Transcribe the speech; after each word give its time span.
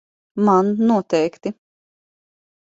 Man 0.45 0.65
noteikti. 0.87 1.49